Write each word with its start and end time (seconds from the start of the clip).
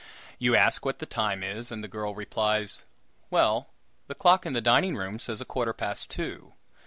You 0.39 0.55
ask 0.55 0.83
what 0.83 0.97
the 0.97 1.05
time 1.05 1.43
is, 1.43 1.71
and 1.71 1.83
the 1.83 1.87
girl 1.87 2.15
replies: 2.15 2.85
"Well, 3.29 3.69
the 4.07 4.15
clock 4.15 4.47
in 4.47 4.53
the 4.53 4.59
dining 4.59 4.95
room 4.95 5.19
says 5.19 5.41
a 5.41 5.45
quarter 5.45 5.73
past 5.73 6.09
two." 6.09 6.53